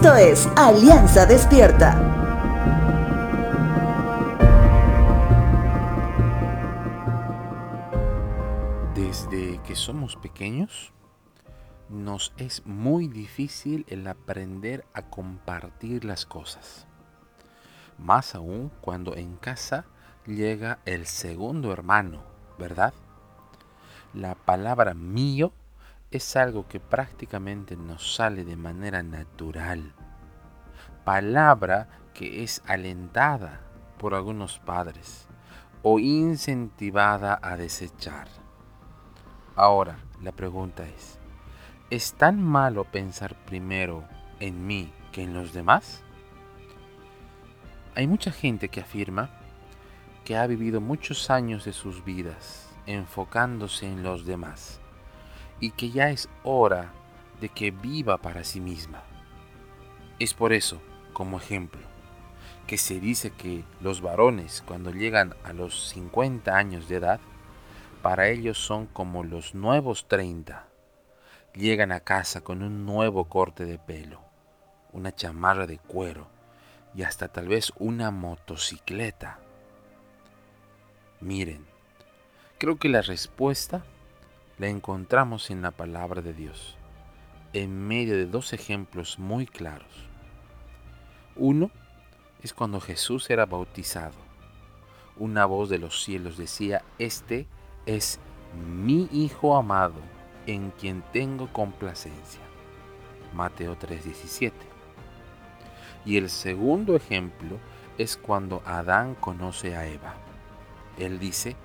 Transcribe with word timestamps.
Esto 0.00 0.14
es 0.14 0.48
Alianza 0.54 1.26
Despierta. 1.26 1.92
Desde 8.94 9.60
que 9.64 9.74
somos 9.74 10.14
pequeños, 10.14 10.92
nos 11.88 12.32
es 12.36 12.64
muy 12.64 13.08
difícil 13.08 13.86
el 13.88 14.06
aprender 14.06 14.84
a 14.94 15.02
compartir 15.02 16.04
las 16.04 16.26
cosas. 16.26 16.86
Más 17.98 18.36
aún 18.36 18.70
cuando 18.80 19.16
en 19.16 19.34
casa 19.34 19.84
llega 20.26 20.78
el 20.84 21.06
segundo 21.06 21.72
hermano, 21.72 22.22
¿verdad? 22.56 22.94
La 24.14 24.36
palabra 24.36 24.94
mío 24.94 25.52
es 26.10 26.36
algo 26.36 26.66
que 26.66 26.80
prácticamente 26.80 27.76
nos 27.76 28.14
sale 28.14 28.44
de 28.44 28.56
manera 28.56 29.02
natural. 29.02 29.92
Palabra 31.04 31.88
que 32.14 32.42
es 32.42 32.62
alentada 32.66 33.60
por 33.98 34.14
algunos 34.14 34.58
padres 34.58 35.26
o 35.82 35.98
incentivada 35.98 37.38
a 37.42 37.56
desechar. 37.56 38.28
Ahora, 39.54 39.98
la 40.22 40.32
pregunta 40.32 40.86
es, 40.86 41.18
¿es 41.90 42.14
tan 42.14 42.42
malo 42.42 42.84
pensar 42.84 43.36
primero 43.44 44.04
en 44.40 44.66
mí 44.66 44.92
que 45.12 45.22
en 45.22 45.34
los 45.34 45.52
demás? 45.52 46.02
Hay 47.94 48.06
mucha 48.06 48.32
gente 48.32 48.70
que 48.70 48.80
afirma 48.80 49.30
que 50.24 50.36
ha 50.36 50.46
vivido 50.46 50.80
muchos 50.80 51.28
años 51.30 51.64
de 51.64 51.72
sus 51.72 52.04
vidas 52.04 52.70
enfocándose 52.86 53.86
en 53.86 54.02
los 54.02 54.24
demás 54.24 54.80
y 55.60 55.70
que 55.70 55.90
ya 55.90 56.10
es 56.10 56.28
hora 56.44 56.92
de 57.40 57.48
que 57.48 57.70
viva 57.70 58.18
para 58.18 58.44
sí 58.44 58.60
misma. 58.60 59.02
Es 60.18 60.34
por 60.34 60.52
eso, 60.52 60.80
como 61.12 61.38
ejemplo, 61.38 61.82
que 62.66 62.78
se 62.78 63.00
dice 63.00 63.30
que 63.30 63.64
los 63.80 64.00
varones 64.00 64.62
cuando 64.66 64.90
llegan 64.90 65.34
a 65.44 65.52
los 65.52 65.88
50 65.88 66.56
años 66.56 66.88
de 66.88 66.96
edad, 66.96 67.20
para 68.02 68.28
ellos 68.28 68.58
son 68.58 68.86
como 68.86 69.24
los 69.24 69.54
nuevos 69.54 70.06
30. 70.06 70.66
Llegan 71.54 71.92
a 71.92 72.00
casa 72.00 72.42
con 72.42 72.62
un 72.62 72.84
nuevo 72.84 73.24
corte 73.24 73.64
de 73.64 73.78
pelo, 73.78 74.20
una 74.92 75.14
chamarra 75.14 75.66
de 75.66 75.78
cuero 75.78 76.28
y 76.94 77.02
hasta 77.02 77.28
tal 77.28 77.48
vez 77.48 77.72
una 77.78 78.10
motocicleta. 78.10 79.38
Miren, 81.20 81.66
creo 82.58 82.76
que 82.76 82.88
la 82.88 83.02
respuesta 83.02 83.84
la 84.58 84.68
encontramos 84.68 85.50
en 85.50 85.62
la 85.62 85.70
palabra 85.70 86.20
de 86.20 86.32
Dios, 86.32 86.76
en 87.52 87.86
medio 87.86 88.16
de 88.16 88.26
dos 88.26 88.52
ejemplos 88.52 89.18
muy 89.18 89.46
claros. 89.46 90.08
Uno 91.36 91.70
es 92.42 92.52
cuando 92.52 92.80
Jesús 92.80 93.30
era 93.30 93.46
bautizado. 93.46 94.16
Una 95.16 95.46
voz 95.46 95.68
de 95.68 95.78
los 95.78 96.02
cielos 96.02 96.36
decía, 96.36 96.82
este 96.98 97.46
es 97.86 98.18
mi 98.76 99.08
Hijo 99.12 99.56
amado, 99.56 100.00
en 100.46 100.70
quien 100.72 101.02
tengo 101.12 101.52
complacencia. 101.52 102.40
Mateo 103.34 103.76
3:17. 103.76 104.52
Y 106.04 106.16
el 106.16 106.30
segundo 106.30 106.96
ejemplo 106.96 107.58
es 107.98 108.16
cuando 108.16 108.62
Adán 108.64 109.14
conoce 109.14 109.76
a 109.76 109.86
Eva. 109.86 110.14
Él 110.98 111.18
dice, 111.18 111.56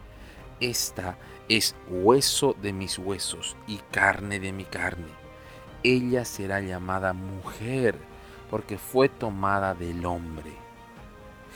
esta 0.64 1.18
es 1.50 1.76
hueso 1.90 2.56
de 2.62 2.72
mis 2.72 2.98
huesos 2.98 3.58
y 3.68 3.80
carne 3.92 4.40
de 4.40 4.54
mi 4.54 4.64
carne. 4.64 5.12
Ella 5.84 6.24
será 6.24 6.62
llamada 6.62 7.12
mujer 7.12 7.98
porque 8.50 8.78
fue 8.78 9.10
tomada 9.10 9.74
del 9.74 10.06
hombre. 10.06 10.54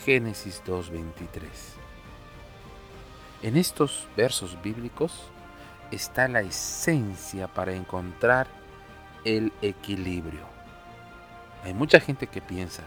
Génesis 0.04 0.62
2.23. 0.66 1.48
En 3.44 3.56
estos 3.56 4.10
versos 4.18 4.62
bíblicos 4.62 5.14
está 5.90 6.28
la 6.28 6.42
esencia 6.42 7.48
para 7.48 7.74
encontrar 7.74 8.48
el 9.24 9.54
equilibrio. 9.62 10.46
Hay 11.64 11.74
mucha 11.74 12.02
gente 12.02 12.28
que 12.28 12.42
piensa 12.42 12.84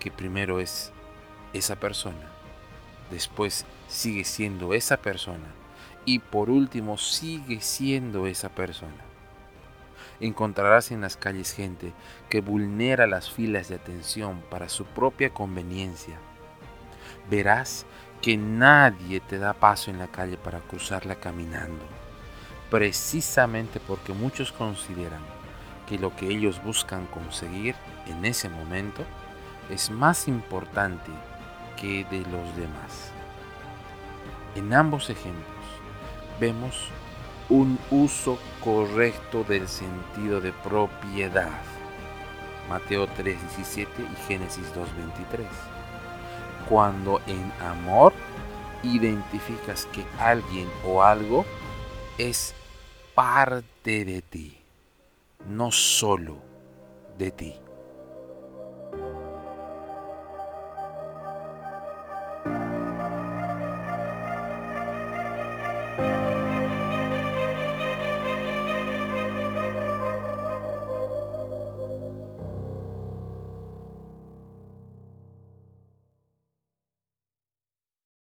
que 0.00 0.10
primero 0.10 0.58
es 0.58 0.90
esa 1.52 1.76
persona, 1.76 2.28
después 3.10 3.64
sigue 3.88 4.24
siendo 4.24 4.74
esa 4.74 4.96
persona 4.96 5.61
y 6.04 6.18
por 6.18 6.50
último 6.50 6.98
sigue 6.98 7.60
siendo 7.60 8.26
esa 8.26 8.48
persona. 8.48 8.92
Encontrarás 10.20 10.92
en 10.92 11.00
las 11.00 11.16
calles 11.16 11.52
gente 11.52 11.92
que 12.28 12.40
vulnera 12.40 13.06
las 13.06 13.30
filas 13.30 13.68
de 13.68 13.76
atención 13.76 14.42
para 14.50 14.68
su 14.68 14.84
propia 14.84 15.30
conveniencia. 15.30 16.16
Verás 17.28 17.86
que 18.20 18.36
nadie 18.36 19.20
te 19.20 19.38
da 19.38 19.52
paso 19.52 19.90
en 19.90 19.98
la 19.98 20.06
calle 20.06 20.36
para 20.36 20.60
cruzarla 20.60 21.16
caminando, 21.16 21.84
precisamente 22.70 23.80
porque 23.80 24.12
muchos 24.12 24.52
consideran 24.52 25.22
que 25.88 25.98
lo 25.98 26.14
que 26.14 26.28
ellos 26.28 26.62
buscan 26.62 27.06
conseguir 27.06 27.74
en 28.06 28.24
ese 28.24 28.48
momento 28.48 29.04
es 29.70 29.90
más 29.90 30.28
importante 30.28 31.10
que 31.76 32.04
de 32.04 32.18
los 32.18 32.56
demás. 32.56 33.10
En 34.54 34.72
ambos 34.72 35.10
ejemplos, 35.10 35.61
vemos 36.42 36.88
un 37.48 37.78
uso 37.92 38.36
correcto 38.64 39.44
del 39.44 39.68
sentido 39.68 40.40
de 40.40 40.52
propiedad. 40.52 41.60
Mateo 42.68 43.06
3:17 43.06 43.86
y 44.02 44.16
Génesis 44.26 44.66
2:23. 44.74 45.46
Cuando 46.68 47.20
en 47.28 47.52
amor 47.64 48.12
identificas 48.82 49.86
que 49.92 50.04
alguien 50.18 50.68
o 50.84 51.04
algo 51.04 51.44
es 52.18 52.56
parte 53.14 54.04
de 54.04 54.20
ti, 54.22 54.58
no 55.46 55.70
solo 55.70 56.38
de 57.18 57.30
ti. 57.30 57.61